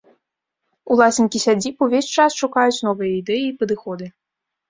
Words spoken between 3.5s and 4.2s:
і падыходы.